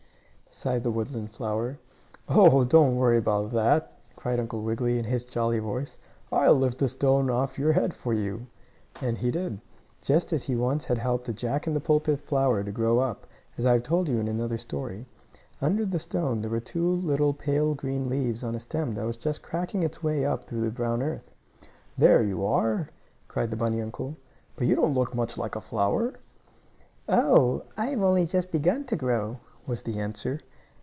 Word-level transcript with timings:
sighed 0.53 0.83
the 0.83 0.91
Woodland 0.91 1.31
flower. 1.31 1.79
"Oh, 2.27 2.65
don't 2.65 2.97
worry 2.97 3.17
about 3.17 3.51
that!" 3.51 3.97
cried 4.17 4.37
Uncle 4.37 4.61
Wiggily, 4.61 4.99
in 4.99 5.05
his 5.05 5.25
jolly 5.25 5.59
voice. 5.59 5.97
"I'll 6.29 6.55
lift 6.55 6.79
the 6.79 6.89
stone 6.89 7.29
off 7.29 7.57
your 7.57 7.71
head 7.71 7.93
for 7.93 8.13
you," 8.13 8.45
and 9.01 9.17
he 9.17 9.31
did, 9.31 9.61
just 10.01 10.33
as 10.33 10.43
he 10.43 10.55
once 10.57 10.83
had 10.83 10.97
helped 10.97 11.29
a 11.29 11.33
Jack 11.33 11.67
in 11.67 11.73
the 11.73 11.79
pulpit 11.79 12.19
flower 12.19 12.65
to 12.65 12.71
grow 12.71 12.99
up, 12.99 13.25
as 13.57 13.65
I 13.65 13.71
have 13.71 13.83
told 13.83 14.09
you 14.09 14.19
in 14.19 14.27
another 14.27 14.57
story. 14.57 15.05
Under 15.61 15.85
the 15.85 15.99
stone 15.99 16.41
were 16.41 16.59
two 16.59 16.95
little 16.95 17.33
pale 17.33 17.73
green 17.73 18.09
leaves 18.09 18.43
on 18.43 18.53
a 18.53 18.59
stem 18.59 18.91
that 18.95 19.05
was 19.05 19.15
just 19.17 19.41
cracking 19.41 19.83
its 19.83 20.03
way 20.03 20.25
up 20.25 20.43
through 20.43 20.61
the 20.65 20.69
brown 20.69 21.01
earth. 21.01 21.31
"There 21.97 22.21
you 22.23 22.45
are!" 22.45 22.89
cried 23.29 23.51
the 23.51 23.57
bunny 23.57 23.81
uncle. 23.81 24.17
"But 24.57 24.67
you 24.67 24.75
don't 24.75 24.95
look 24.95 25.15
much 25.15 25.37
like 25.37 25.55
a 25.55 25.61
flower." 25.61 26.15
"Oh! 27.07 27.63
I 27.77 27.85
have 27.87 28.01
only 28.01 28.25
just 28.25 28.51
begun 28.51 28.83
to 28.85 28.97
grow," 28.97 29.37
was 29.67 29.83
the 29.83 29.99
answer. 29.99 30.39